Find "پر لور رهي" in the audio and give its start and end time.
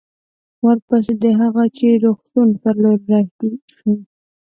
2.61-3.51